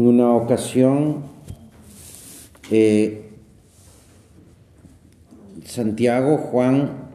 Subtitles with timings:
[0.00, 1.24] En una ocasión,
[2.70, 3.28] eh,
[5.66, 7.10] Santiago, Juan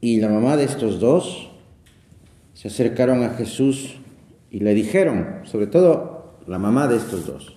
[0.00, 1.50] y la mamá de estos dos
[2.54, 3.96] se acercaron a Jesús
[4.50, 7.54] y le dijeron, sobre todo la mamá de estos dos,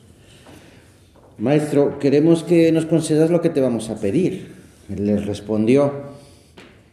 [1.37, 4.55] Maestro, queremos que nos concedas lo que te vamos a pedir.
[4.89, 5.93] Él les respondió,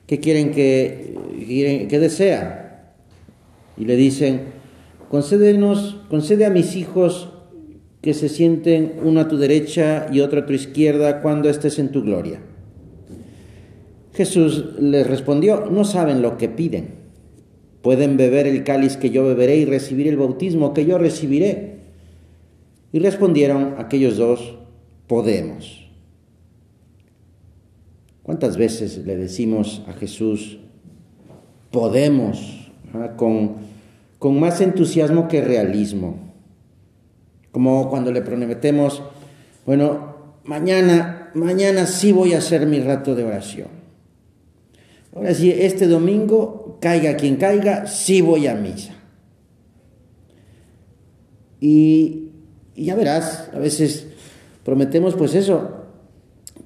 [0.06, 1.18] ¿qué quieren que,
[1.90, 2.92] que desea?
[3.76, 4.42] Y le dicen,
[5.08, 7.31] concédenos, concede a mis hijos
[8.02, 11.92] que se sienten uno a tu derecha y otro a tu izquierda cuando estés en
[11.92, 12.40] tu gloria.
[14.12, 17.00] Jesús les respondió, no saben lo que piden.
[17.80, 21.76] Pueden beber el cáliz que yo beberé y recibir el bautismo que yo recibiré.
[22.92, 24.56] Y respondieron aquellos dos,
[25.06, 25.88] podemos.
[28.24, 30.58] ¿Cuántas veces le decimos a Jesús,
[31.70, 33.56] podemos, ah, con,
[34.18, 36.31] con más entusiasmo que realismo?
[37.52, 39.02] Como cuando le prometemos,
[39.64, 43.68] bueno, mañana, mañana sí voy a hacer mi rato de oración.
[45.14, 48.94] Ahora sí, este domingo, caiga quien caiga, sí voy a misa.
[51.60, 52.30] Y,
[52.74, 54.08] ya verás, a veces
[54.64, 55.84] prometemos pues eso,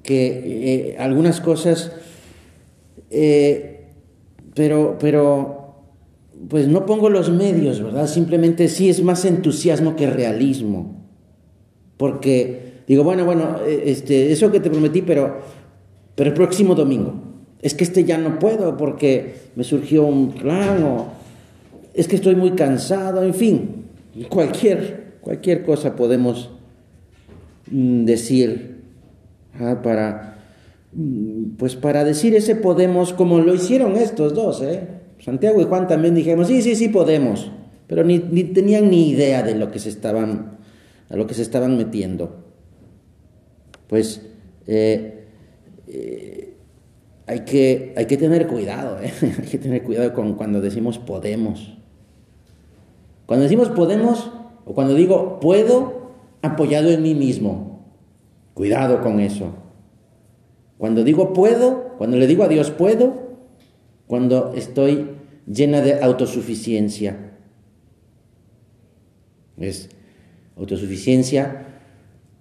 [0.02, 1.92] que eh, algunas cosas,
[3.10, 3.88] eh,
[4.54, 5.65] pero, pero
[6.48, 8.06] pues no pongo los medios, ¿verdad?
[8.06, 11.04] Simplemente sí es más entusiasmo que realismo.
[11.96, 15.38] Porque digo, bueno, bueno, eh, este, eso que te prometí, pero,
[16.14, 17.14] pero el próximo domingo.
[17.62, 21.06] Es que este ya no puedo porque me surgió un plan o
[21.94, 23.86] es que estoy muy cansado, en fin,
[24.28, 26.50] cualquier, cualquier cosa podemos
[27.70, 28.82] mm, decir
[29.58, 29.80] ¿ah?
[29.82, 30.38] para,
[30.92, 34.95] mm, pues para decir ese podemos como lo hicieron estos dos, ¿eh?
[35.26, 37.50] Santiago y Juan también dijimos, sí, sí, sí podemos,
[37.88, 40.58] pero ni, tenían ni idea de lo que se estaban,
[41.10, 42.44] a lo que se estaban metiendo.
[43.88, 44.22] Pues
[44.68, 45.24] eh,
[45.88, 46.54] eh,
[47.26, 49.12] hay, que, hay que tener cuidado, ¿eh?
[49.20, 51.76] hay que tener cuidado con cuando decimos podemos.
[53.26, 54.30] Cuando decimos podemos,
[54.64, 57.84] o cuando digo puedo, apoyado en mí mismo,
[58.54, 59.56] cuidado con eso.
[60.78, 63.26] Cuando digo puedo, cuando le digo a Dios puedo,
[64.06, 65.15] cuando estoy
[65.46, 67.32] llena de autosuficiencia.
[69.58, 69.88] Es
[70.56, 71.66] autosuficiencia,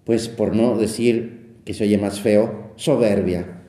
[0.04, 3.62] pues por no decir que se oye más feo, soberbia.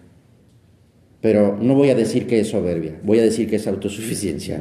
[1.21, 4.61] Pero no voy a decir que es soberbia, voy a decir que es autosuficiencia.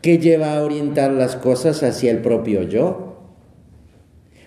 [0.00, 3.10] ¿Qué lleva a orientar las cosas hacia el propio yo?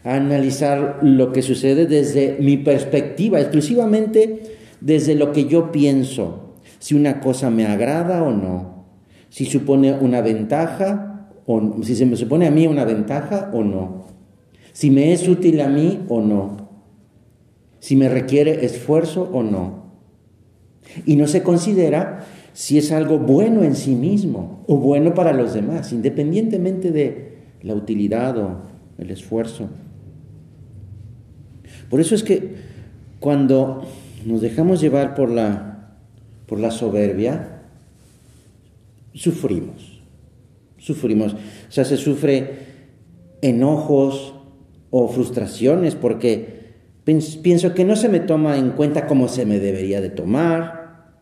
[0.03, 6.93] A analizar lo que sucede desde mi perspectiva, exclusivamente desde lo que yo pienso, si
[6.93, 8.76] una cosa me agrada o no
[9.29, 14.05] si supone una ventaja o si se me supone a mí una ventaja o no,
[14.73, 16.69] si me es útil a mí o no,
[17.79, 19.87] si me requiere esfuerzo o no.
[21.05, 25.53] Y no se considera si es algo bueno en sí mismo o bueno para los
[25.53, 28.61] demás, independientemente de la utilidad o
[28.97, 29.69] el esfuerzo.
[31.89, 32.55] Por eso es que
[33.19, 33.83] cuando
[34.25, 35.97] nos dejamos llevar por la,
[36.45, 37.56] por la soberbia,
[39.17, 40.01] sufrimos.
[40.77, 41.33] Sufrimos.
[41.33, 42.67] O sea, se sufre
[43.41, 44.33] enojos
[44.89, 46.57] o frustraciones porque
[47.03, 51.17] pienso que no se me toma en cuenta como se me debería de tomar.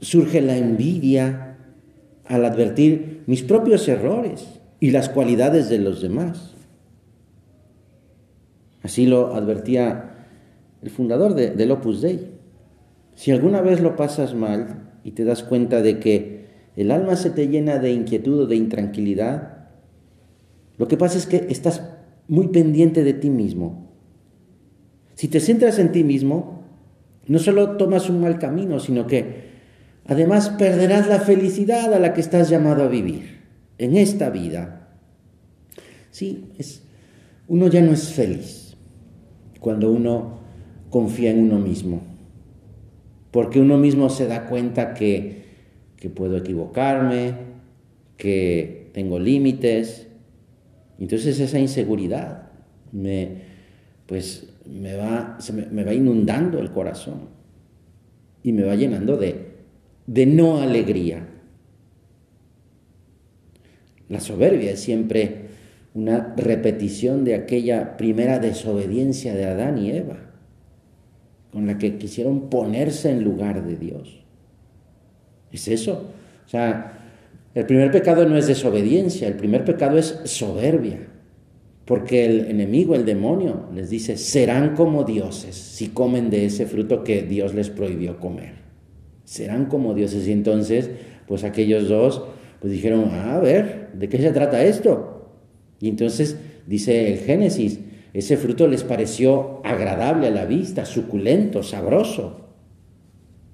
[0.00, 1.58] Surge la envidia
[2.24, 6.54] al advertir mis propios errores y las cualidades de los demás.
[8.82, 10.26] Así lo advertía
[10.82, 12.32] el fundador de, del Opus Dei.
[13.14, 16.41] Si alguna vez lo pasas mal y te das cuenta de que
[16.76, 19.68] el alma se te llena de inquietud o de intranquilidad,
[20.78, 21.82] lo que pasa es que estás
[22.28, 23.90] muy pendiente de ti mismo.
[25.14, 26.62] Si te centras en ti mismo,
[27.26, 29.52] no solo tomas un mal camino, sino que
[30.06, 33.42] además perderás la felicidad a la que estás llamado a vivir
[33.78, 34.88] en esta vida.
[36.10, 36.82] Sí, es,
[37.48, 38.76] uno ya no es feliz
[39.60, 40.40] cuando uno
[40.90, 42.02] confía en uno mismo,
[43.30, 45.41] porque uno mismo se da cuenta que
[46.02, 47.32] que puedo equivocarme,
[48.16, 50.08] que tengo límites.
[50.98, 52.50] Entonces esa inseguridad
[52.90, 53.42] me,
[54.06, 55.38] pues, me, va,
[55.70, 57.28] me, va inundando el corazón
[58.42, 59.52] y me va llenando de,
[60.08, 61.28] de no alegría.
[64.08, 65.42] La soberbia es siempre
[65.94, 70.18] una repetición de aquella primera desobediencia de Adán y Eva,
[71.52, 74.21] con la que quisieron ponerse en lugar de Dios.
[75.52, 76.10] Es eso.
[76.46, 76.98] O sea,
[77.54, 81.08] el primer pecado no es desobediencia, el primer pecado es soberbia.
[81.84, 87.02] Porque el enemigo, el demonio, les dice, serán como dioses si comen de ese fruto
[87.02, 88.54] que Dios les prohibió comer.
[89.24, 90.26] Serán como dioses.
[90.28, 90.90] Y entonces,
[91.26, 92.22] pues aquellos dos,
[92.60, 95.30] pues dijeron, a ver, ¿de qué se trata esto?
[95.80, 97.80] Y entonces dice el Génesis,
[98.14, 102.41] ese fruto les pareció agradable a la vista, suculento, sabroso.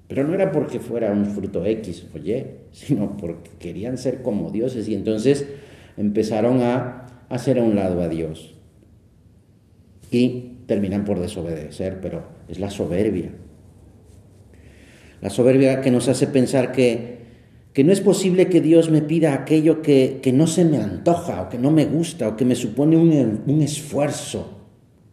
[0.09, 4.49] Pero no era porque fuera un fruto X o Y, sino porque querían ser como
[4.49, 5.45] dioses y entonces
[5.97, 8.55] empezaron a hacer a un lado a Dios.
[10.11, 13.29] Y terminan por desobedecer, pero es la soberbia.
[15.21, 17.19] La soberbia que nos hace pensar que,
[17.73, 21.49] que no es posible que Dios me pida aquello que, no se me antoja o
[21.49, 24.57] que no me gusta o que me supone un, un esfuerzo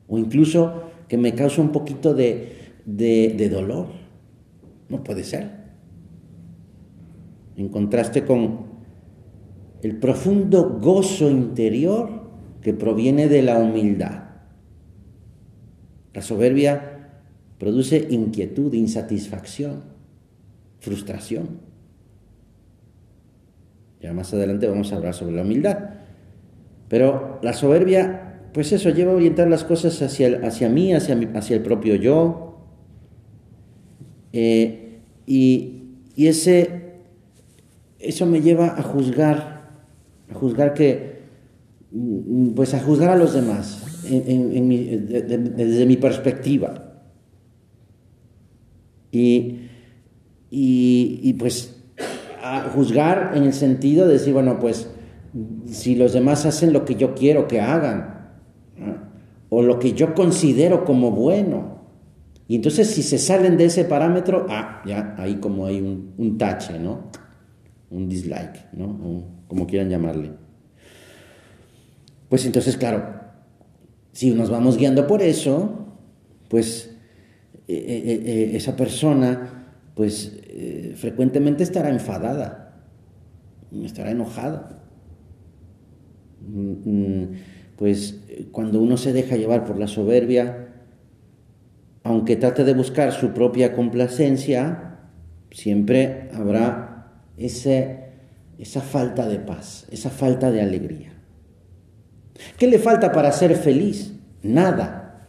[0.09, 2.53] o incluso que me causa un poquito de,
[2.87, 4.06] de dolor.
[4.89, 5.51] No puede ser.
[7.57, 8.67] En contraste con
[9.83, 12.27] el profundo gozo interior
[12.61, 14.25] que proviene de la humildad.
[16.13, 16.97] La soberbia
[17.59, 19.83] produce inquietud, insatisfacción,
[20.81, 21.61] frustración.
[24.01, 25.91] Ya más adelante vamos a hablar sobre la humildad.
[26.89, 31.57] Pero la soberbia, pues eso, lleva a orientar las cosas hacia, hacia mí, hacia, hacia
[31.57, 32.46] el propio yo.
[34.39, 35.83] Eh, y,
[36.15, 37.01] y ese,
[37.99, 39.71] eso me lleva a juzgar,
[40.31, 41.17] a juzgar que
[41.97, 46.93] Mm, pues a juzgar a los demás desde mi perspectiva.
[49.11, 49.61] Y,
[50.51, 51.75] y, pues
[52.43, 54.91] a juzgar en el sentido de decir, bueno, pues
[55.67, 58.29] si los demás hacen lo que yo quiero que hagan,
[59.49, 61.76] o lo que yo considero como bueno,
[62.49, 66.39] y entonces si se salen de ese parámetro, ah, ya ahí como hay un, un
[66.39, 67.11] tache, ¿no?
[67.91, 69.37] Un dislike, ¿no?
[69.49, 70.33] como quieran llamarle.
[72.29, 73.21] Pues entonces, claro,
[74.13, 75.87] si nos vamos guiando por eso,
[76.49, 76.97] pues
[77.69, 80.41] eh, eh, eh, esa persona, pues
[80.97, 82.81] frecuentemente estará enfadada,
[83.85, 84.83] estará enojada.
[86.49, 87.29] Mm, mm,
[87.77, 88.21] pues
[88.53, 90.66] cuando uno se deja llevar por la soberbia,
[92.07, 94.99] aunque trate de buscar su propia complacencia,
[95.51, 101.13] siempre habrá esa falta de paz, esa falta de alegría.
[102.59, 104.15] ¿Qué le falta para ser feliz?
[104.43, 105.29] Nada.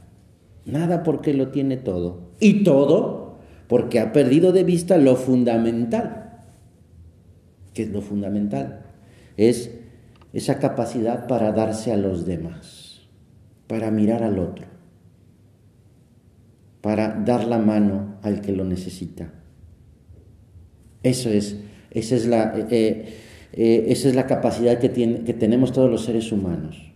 [0.65, 2.31] Nada porque lo tiene todo.
[2.39, 6.41] Y todo porque ha perdido de vista lo fundamental.
[7.73, 8.85] ¿Qué es lo fundamental?
[9.35, 9.71] Es
[10.33, 13.01] esa capacidad para darse a los demás,
[13.67, 14.67] para mirar al otro,
[16.87, 19.33] para dar la mano al que lo necesita.
[21.03, 21.57] Eso es,
[21.91, 23.13] esa es la, eh,
[23.51, 26.93] eh, esa es la capacidad que, tiene, que tenemos todos los seres humanos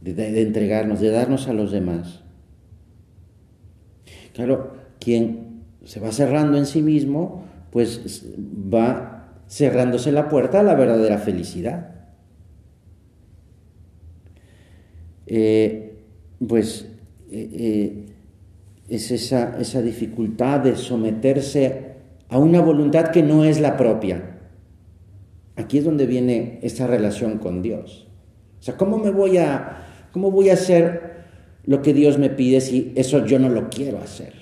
[0.00, 2.22] de, entregarnos, de darnos a los demás.
[4.34, 10.76] Claro, quien se va cerrando en sí mismo, pues va cerrándose la puerta a la
[10.76, 12.06] verdadera felicidad.
[15.26, 15.98] Eh,
[16.46, 16.86] pues
[17.32, 18.06] eh, eh,
[18.88, 21.94] es esa, esa dificultad de someterse
[22.28, 24.38] a una voluntad que no es la propia.
[25.56, 28.08] Aquí es donde viene esta relación con Dios.
[28.60, 29.84] O sea, ¿cómo me voy a,
[30.14, 31.24] ¿Cómo voy a hacer
[31.66, 34.32] lo que Dios me pide si eso yo no lo quiero hacer?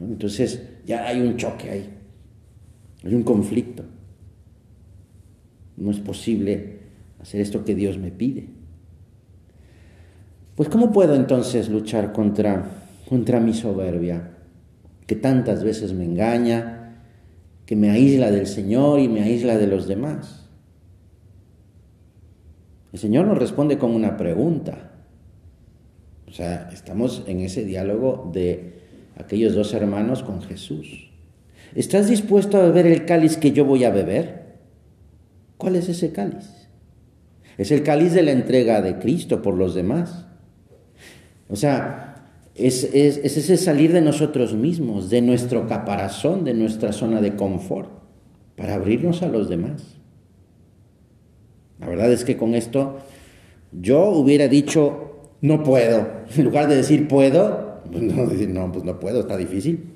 [0.00, 1.94] Entonces ya hay un choque ahí,
[3.04, 3.84] hay un conflicto.
[5.76, 6.80] No es posible
[7.20, 8.48] hacer esto que Dios me pide.
[10.56, 14.36] Pues ¿cómo puedo entonces luchar contra, contra mi soberbia,
[15.06, 17.02] que tantas veces me engaña,
[17.64, 20.48] que me aísla del Señor y me aísla de los demás?
[22.92, 24.92] El Señor nos responde con una pregunta.
[26.26, 28.74] O sea, estamos en ese diálogo de
[29.18, 31.10] aquellos dos hermanos con Jesús.
[31.74, 34.56] ¿Estás dispuesto a beber el cáliz que yo voy a beber?
[35.56, 36.68] ¿Cuál es ese cáliz?
[37.58, 40.26] Es el cáliz de la entrega de Cristo por los demás.
[41.48, 42.15] O sea,
[42.58, 47.36] es, es, es, ese salir de nosotros mismos, de nuestro caparazón, de nuestra zona de
[47.36, 47.90] confort,
[48.56, 49.96] para abrirnos a los demás.
[51.78, 52.96] La verdad es que con esto
[53.72, 56.16] yo hubiera dicho, no puedo.
[56.36, 59.92] En lugar de decir puedo, pues no, decir, no, pues no puedo, está difícil.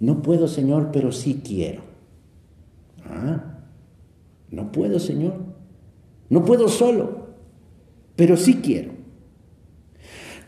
[0.00, 1.82] No puedo, Señor, pero sí quiero.
[3.04, 3.58] Ah,
[4.50, 5.34] no puedo, Señor.
[6.28, 7.28] No puedo solo,
[8.16, 8.93] pero sí quiero.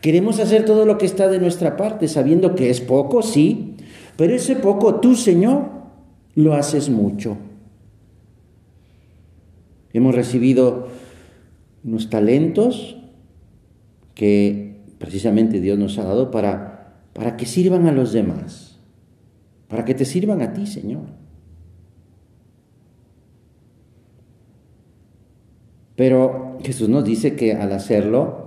[0.07, 3.75] Queremos hacer todo lo que está de nuestra parte, sabiendo que es poco, sí,
[4.15, 5.65] pero ese poco tú, Señor,
[6.33, 7.35] lo haces mucho.
[9.91, 10.87] Hemos recibido
[11.83, 12.95] unos talentos
[14.15, 18.79] que precisamente Dios nos ha dado para, para que sirvan a los demás,
[19.67, 21.03] para que te sirvan a ti, Señor.
[25.97, 28.46] Pero Jesús nos dice que al hacerlo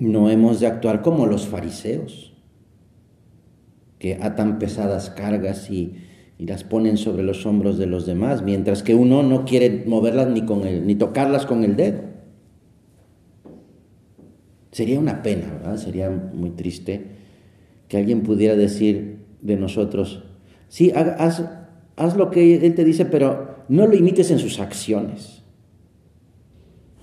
[0.00, 2.32] no hemos de actuar como los fariseos,
[3.98, 5.94] que atan pesadas cargas y,
[6.38, 10.28] y las ponen sobre los hombros de los demás, mientras que uno no quiere moverlas
[10.28, 12.00] ni, con el, ni tocarlas con el dedo.
[14.72, 15.76] Sería una pena, ¿verdad?
[15.76, 17.08] Sería muy triste
[17.88, 20.24] que alguien pudiera decir de nosotros,
[20.68, 21.44] sí, haz,
[21.96, 25.42] haz lo que Él te dice, pero no lo imites en sus acciones.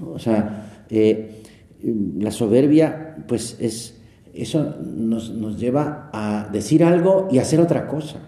[0.02, 1.37] O sea, eh,
[1.84, 4.02] la soberbia, pues es,
[4.34, 8.20] eso nos, nos lleva a decir algo y hacer otra cosa.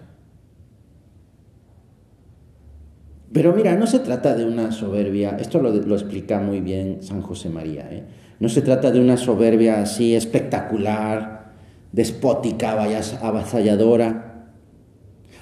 [3.31, 7.49] Pero mira, no se trata de una soberbia, esto lo, explica muy bien San José
[7.49, 8.03] María, ¿eh?
[8.39, 11.51] no se trata de una soberbia así espectacular,
[11.91, 12.71] despótica,
[13.21, 14.47] avasalladora.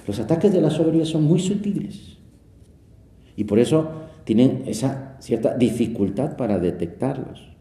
[0.06, 2.18] Los ataques de la soberbia son muy sutiles
[3.36, 3.90] y por eso
[4.26, 7.57] tienen esa cierta dificultad para detectarlos.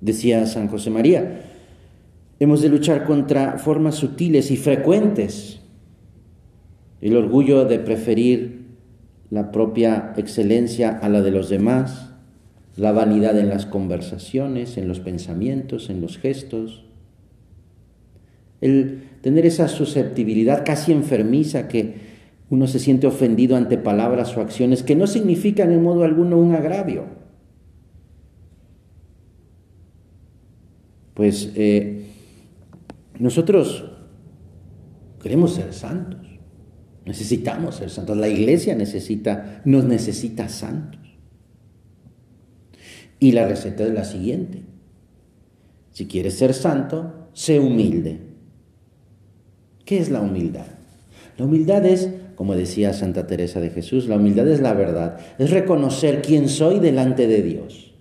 [0.00, 1.42] Decía San José María,
[2.38, 5.60] hemos de luchar contra formas sutiles y frecuentes.
[7.00, 8.66] El orgullo de preferir
[9.30, 12.12] la propia excelencia a la de los demás,
[12.76, 16.84] la vanidad en las conversaciones, en los pensamientos, en los gestos,
[18.60, 22.08] el tener esa susceptibilidad casi enfermiza que
[22.50, 26.54] uno se siente ofendido ante palabras o acciones que no significan en modo alguno un
[26.54, 27.17] agravio.
[31.18, 32.04] Pues eh,
[33.18, 33.84] nosotros
[35.20, 36.20] queremos ser santos.
[37.04, 38.16] Necesitamos ser santos.
[38.16, 41.00] La iglesia necesita, nos necesita santos.
[43.18, 44.62] Y la receta es la siguiente.
[45.90, 48.20] Si quieres ser santo, sé humilde.
[49.84, 50.66] ¿Qué es la humildad?
[51.36, 55.18] La humildad es, como decía Santa Teresa de Jesús, la humildad es la verdad.
[55.36, 57.92] Es reconocer quién soy delante de Dios.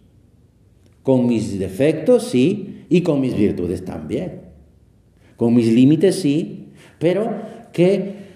[1.02, 4.42] Con mis defectos, sí, y con mis virtudes también.
[5.36, 7.32] Con mis límites, sí, pero
[7.72, 8.28] que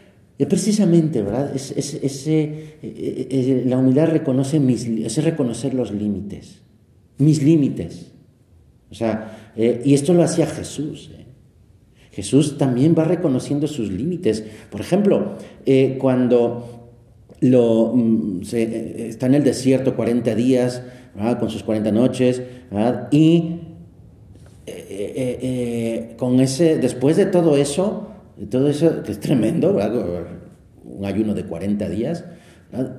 [0.46, 1.56] precisamente, ¿verdad?
[1.56, 6.62] Es, ese, eh, eh, la humildad reconoce mis, es reconocer los límites,
[7.18, 8.12] mis límites.
[8.90, 11.12] O sea, eh, y esto lo hacía Jesús.
[12.12, 14.44] Jesús también va reconociendo sus límites.
[14.70, 15.38] Por ejemplo,
[15.98, 16.90] cuando
[17.40, 20.84] lo, mm, está en el desierto 40 días,
[21.40, 22.42] con sus 40 noches,
[23.12, 23.60] y
[26.18, 28.10] con ese, después de todo eso,
[28.50, 29.78] todo eso, que es tremendo,
[30.84, 32.26] un ayuno de 40 días,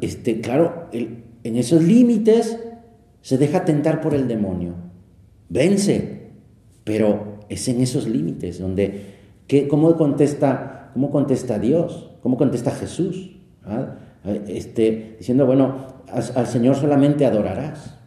[0.01, 2.59] este, claro, en esos límites
[3.21, 4.75] se deja tentar por el demonio,
[5.49, 6.31] vence,
[6.85, 9.07] pero es en esos límites donde,
[9.47, 12.11] ¿qué, cómo, contesta, ¿cómo contesta Dios?
[12.23, 13.37] ¿Cómo contesta Jesús?
[14.47, 17.99] Este, diciendo, bueno, al Señor solamente adorarás.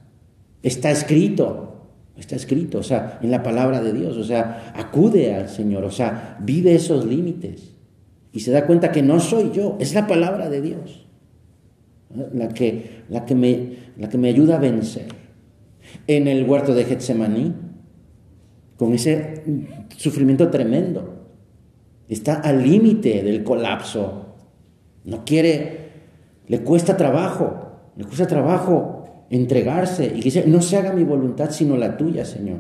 [0.64, 1.75] Está escrito,
[2.18, 5.92] Está escrito, o sea, en la palabra de Dios, o sea, acude al Señor, o
[5.92, 7.74] sea, vive esos límites
[8.32, 11.06] y se da cuenta que no soy yo, es la palabra de Dios
[12.34, 15.08] la que, la que, me, la que me ayuda a vencer.
[16.08, 17.54] En el huerto de Getsemaní,
[18.78, 19.44] con ese
[19.98, 21.28] sufrimiento tremendo,
[22.10, 24.36] está al límite del colapso,
[25.04, 25.92] no quiere,
[26.48, 31.52] le cuesta trabajo, le cuesta trabajo entregarse y que dice, no se haga mi voluntad
[31.52, 32.60] sino la tuya, Señor.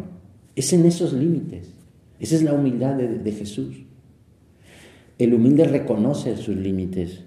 [0.56, 1.74] Es en esos límites.
[2.20, 3.84] Esa es la humildad de, Jesús.
[5.18, 7.24] El humilde reconoce sus límites.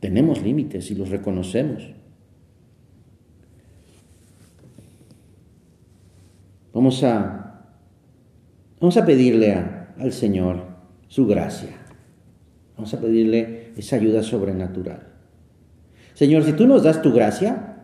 [0.00, 1.90] Tenemos límites y los reconocemos.
[6.74, 7.70] Vamos a,
[8.80, 9.54] vamos a pedirle
[9.98, 10.66] al Señor
[11.08, 11.70] su gracia.
[12.76, 15.14] Vamos a pedirle esa ayuda sobrenatural.
[16.14, 17.75] Señor, si tú nos das tu gracia,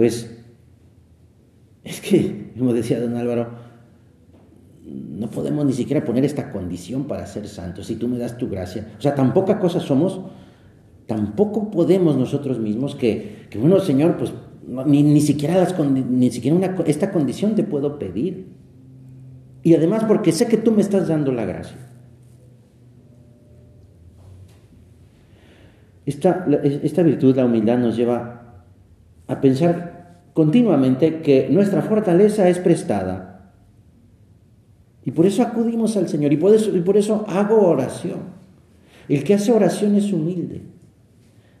[0.00, 0.34] pues
[1.84, 3.50] es que, como decía don Álvaro,
[4.82, 8.48] no podemos ni siquiera poner esta condición para ser santos, si tú me das tu
[8.48, 8.94] gracia.
[8.96, 10.22] O sea, tan poca cosa somos,
[11.04, 14.32] tampoco podemos nosotros mismos que, que bueno, Señor, pues
[14.86, 18.54] ni, siquiera, las, ni siquiera esta condición te puedo pedir.
[19.62, 21.76] Y además porque sé que tú me estás dando la gracia.
[26.06, 28.39] Esta, esta virtud, la humildad, nos lleva
[29.30, 33.52] a pensar continuamente que nuestra fortaleza es prestada.
[35.04, 38.18] Y por eso acudimos al Señor y por eso, y por eso hago oración.
[39.08, 40.62] El que hace oración es humilde.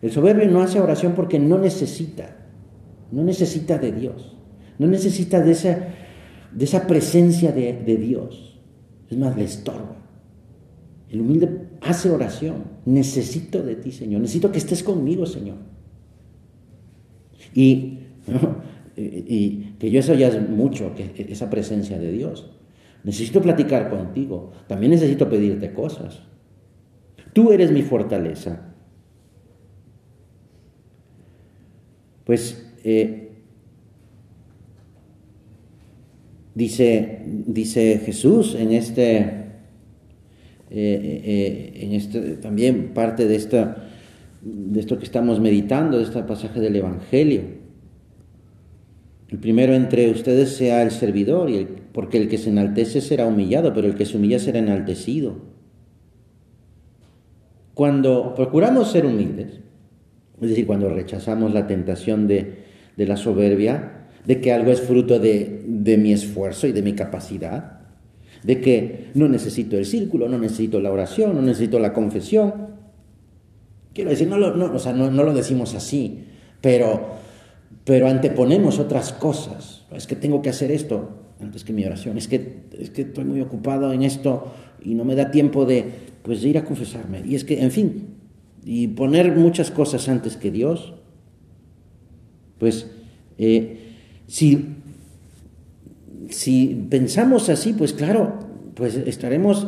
[0.02, 2.36] El soberbio no hace oración porque no necesita.
[3.12, 4.36] no necesita de Dios,
[4.78, 5.88] no necesita de esa,
[6.52, 8.60] de esa presencia de, de Dios.
[9.08, 9.96] Es más, le estorba.
[11.08, 12.64] El humilde hace oración.
[12.84, 14.22] Necesito de ti, Señor.
[14.22, 15.56] Necesito que estés conmigo, Señor.
[18.96, 22.50] Y, que yo eso ya es mucho, que esa presencia de Dios.
[23.02, 24.52] Necesito platicar contigo.
[24.66, 26.22] También necesito pedirte cosas.
[27.32, 28.74] Tú eres mi fortaleza.
[32.24, 33.32] Pues eh,
[36.54, 39.50] dice, dice Jesús en este, eh,
[40.70, 43.89] eh, en este, también parte de, esta,
[44.42, 47.42] de esto que estamos meditando, de este pasaje del Evangelio.
[49.28, 53.72] El primero entre ustedes sea el servidor, y porque el que se enaltece será humillado,
[53.72, 55.36] pero el que se humilla será enaltecido.
[57.74, 59.60] Cuando procuramos ser humildes,
[60.40, 62.64] es decir, cuando rechazamos la tentación de,
[62.96, 67.80] la soberbia, de que algo es fruto de, mi esfuerzo y de mi capacidad,
[68.42, 72.79] de que no necesito el círculo, no necesito la oración, no necesito la confesión.
[73.94, 74.68] Quiero decir, no lo, no,
[75.10, 76.24] no, lo decimos así,
[76.60, 77.08] pero,
[77.84, 79.84] pero anteponemos otras cosas.
[79.92, 82.16] Es que tengo que hacer esto antes que mi oración.
[82.16, 85.84] Es que, es que estoy muy ocupado en esto y no me da tiempo de,
[86.22, 87.22] pues, de ir a confesarme.
[87.26, 88.14] Y es que, en fin,
[88.64, 90.94] y poner muchas cosas antes que Dios,
[92.58, 92.90] pues
[93.38, 93.78] eh,
[94.26, 94.76] si,
[96.28, 98.38] si pensamos así, pues claro,
[98.74, 99.66] pues estaremos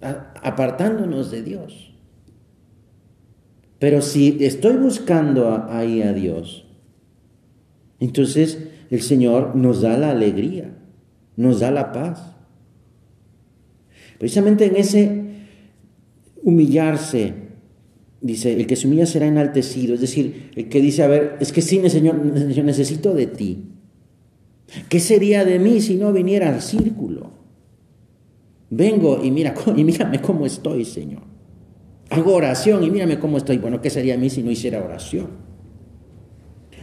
[0.00, 1.93] apartándonos de Dios.
[3.78, 6.66] Pero si estoy buscando ahí a Dios,
[8.00, 8.58] entonces
[8.90, 10.76] el Señor nos da la alegría,
[11.36, 12.34] nos da la paz.
[14.18, 15.24] Precisamente en ese
[16.42, 17.34] humillarse,
[18.20, 21.52] dice, el que se humilla será enaltecido, es decir, el que dice, a ver, es
[21.52, 23.64] que sí, Señor, yo necesito de ti.
[24.88, 27.32] ¿Qué sería de mí si no viniera al círculo?
[28.70, 31.33] Vengo y mira, y mírame cómo estoy, Señor.
[32.14, 33.58] Hago oración y mírame cómo estoy.
[33.58, 35.28] Bueno, ¿qué sería de mí si no hiciera oración?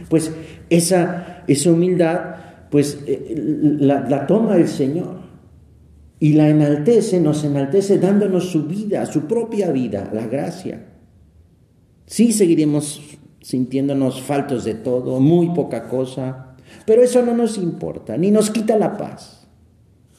[0.08, 0.30] Pues
[0.68, 2.20] esa, esa humildad,
[2.70, 3.34] pues eh,
[3.80, 5.22] la, la toma el Señor
[6.18, 10.86] y la enaltece, nos enaltece dándonos su vida, su propia vida, la gracia.
[12.06, 13.00] Sí seguiremos
[13.40, 16.54] sintiéndonos faltos de todo, muy poca cosa,
[16.86, 19.48] pero eso no nos importa, ni nos quita la paz.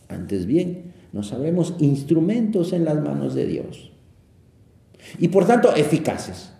[0.10, 3.93] Antes bien, nos sabemos instrumentos en las manos de Dios.
[5.20, 6.54] Y por tanto, eficaces.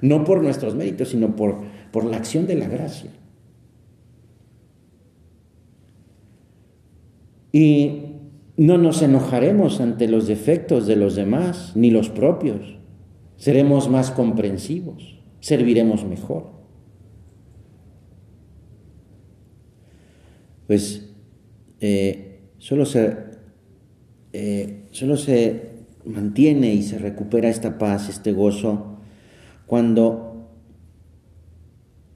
[0.00, 1.58] No por nuestros méritos, sino por,
[1.92, 3.10] por la acción de la gracia.
[7.52, 8.02] Y
[8.56, 12.76] no nos enojaremos ante los defectos de los demás, ni los propios
[13.36, 16.50] seremos más comprensivos, serviremos mejor.
[20.66, 21.10] Pues
[21.80, 23.16] eh, solo, se,
[24.32, 25.73] eh, solo se
[26.06, 28.98] mantiene y se recupera esta paz, este gozo,
[29.66, 30.50] cuando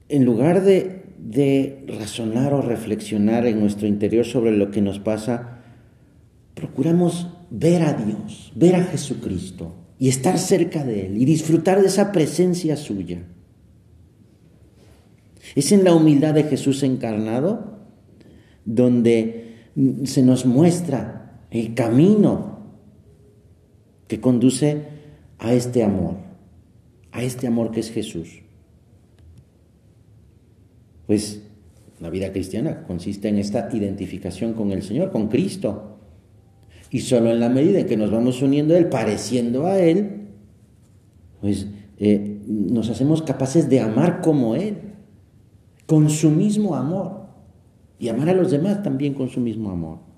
[0.07, 5.59] en lugar de, de razonar o reflexionar en nuestro interior sobre lo que nos pasa,
[6.53, 11.87] procuramos ver a Dios, ver a Jesucristo, y estar cerca de Él y disfrutar de
[11.87, 13.23] esa presencia suya.
[15.55, 17.79] Es en la humildad de Jesús encarnado
[18.63, 19.55] donde
[20.05, 22.58] se nos muestra el camino
[24.09, 24.87] que conduce
[25.37, 26.15] a este amor,
[27.11, 28.41] a este amor que es Jesús.
[31.05, 31.43] Pues
[32.01, 35.99] la vida cristiana consiste en esta identificación con el Señor, con Cristo.
[36.89, 40.29] Y solo en la medida en que nos vamos uniendo a Él, pareciendo a Él,
[41.39, 41.67] pues
[41.99, 44.75] eh, nos hacemos capaces de amar como Él,
[45.85, 47.27] con su mismo amor.
[47.99, 50.08] Y amar a los demás también con su mismo amor.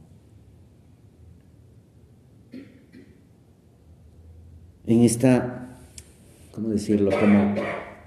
[4.86, 5.78] En esta,
[6.52, 7.12] ¿cómo decirlo?
[7.20, 7.56] Como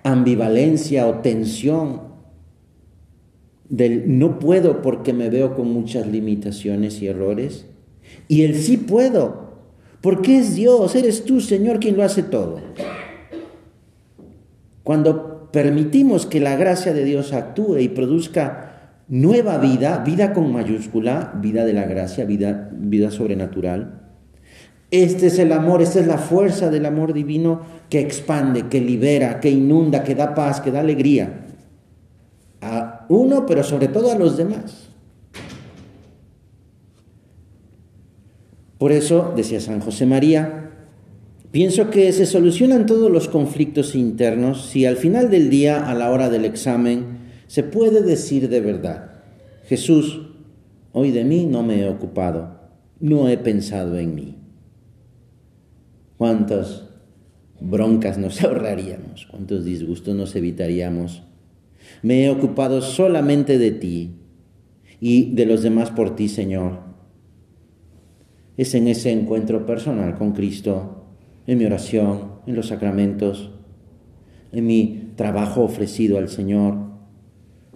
[0.02, 2.02] ambivalencia o tensión
[3.68, 7.66] del no puedo porque me veo con muchas limitaciones y errores
[8.28, 9.54] y el sí puedo,
[10.00, 12.60] porque es Dios, eres tú, Señor, quien lo hace todo.
[14.82, 21.32] Cuando permitimos que la gracia de Dios actúe y produzca nueva vida, vida con mayúscula,
[21.40, 24.03] vida de la gracia, vida, vida sobrenatural,
[25.02, 29.40] este es el amor, esta es la fuerza del amor divino que expande, que libera,
[29.40, 31.44] que inunda, que da paz, que da alegría
[32.60, 34.88] a uno, pero sobre todo a los demás.
[38.78, 40.70] Por eso, decía San José María,
[41.50, 46.10] pienso que se solucionan todos los conflictos internos si al final del día, a la
[46.10, 49.12] hora del examen, se puede decir de verdad,
[49.66, 50.20] Jesús,
[50.92, 52.60] hoy de mí no me he ocupado,
[53.00, 54.43] no he pensado en mí.
[56.24, 56.84] ¿Cuántas
[57.60, 59.26] broncas nos ahorraríamos?
[59.30, 61.22] ¿Cuántos disgustos nos evitaríamos?
[62.02, 64.14] Me he ocupado solamente de ti
[65.00, 66.78] y de los demás por ti, Señor.
[68.56, 71.04] Es en ese encuentro personal con Cristo,
[71.46, 73.50] en mi oración, en los sacramentos,
[74.50, 76.78] en mi trabajo ofrecido al Señor,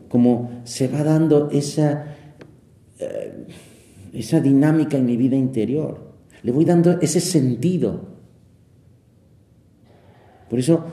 [0.09, 2.17] como se va dando esa,
[2.99, 3.47] eh,
[4.15, 6.15] esa dinámica en mi vida interior.
[6.43, 8.17] Le voy dando ese sentido.
[10.49, 10.85] Por eso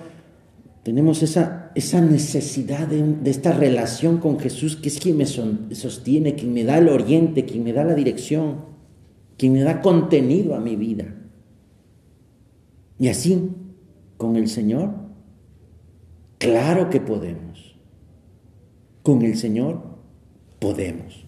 [0.83, 6.35] tenemos esa, esa necesidad de, de, esta relación con Jesús, que es quien me sostiene,
[6.35, 8.57] quien me da el oriente, quien me da la dirección,
[9.37, 11.15] quien me da contenido a mi vida.
[12.99, 13.51] Y así,
[14.17, 14.93] con el Señor,
[16.37, 17.75] claro que podemos.
[19.03, 19.81] Con el Señor
[20.59, 21.25] podemos.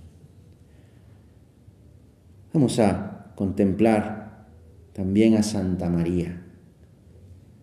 [2.54, 4.48] Vamos a contemplar
[4.94, 6.37] también a Santa María.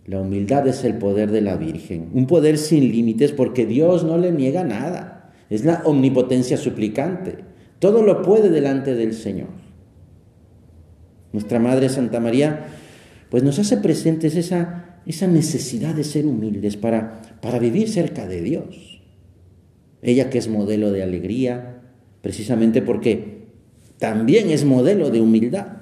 [0.06, 4.18] La humildad es el poder de la Virgen, un poder sin límites porque Dios no
[4.18, 5.32] le niega nada.
[5.48, 7.38] Es la omnipotencia suplicante.
[7.78, 9.48] Todo lo puede delante del Señor.
[11.32, 12.66] Nuestra Madre Santa María
[13.30, 18.42] pues nos hace presentes esa, esa necesidad de ser humildes para, para vivir cerca de
[18.42, 19.02] Dios.
[20.02, 21.80] Ella que es modelo de alegría,
[22.20, 23.48] precisamente porque
[23.98, 25.78] también es modelo de humildad.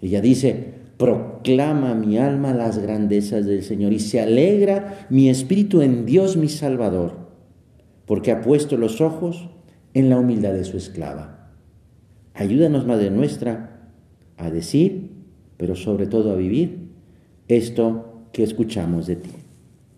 [0.00, 6.04] Ella dice, proclama mi alma las grandezas del Señor y se alegra mi espíritu en
[6.04, 7.28] Dios mi Salvador,
[8.04, 9.48] porque ha puesto los ojos
[9.94, 11.52] en la humildad de su esclava.
[12.34, 13.92] Ayúdanos, Madre nuestra,
[14.36, 15.12] a decir,
[15.56, 16.90] pero sobre todo a vivir
[17.46, 19.30] esto que escuchamos de ti.